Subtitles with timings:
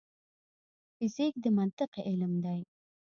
[0.97, 2.59] فزیک د منطق علم دی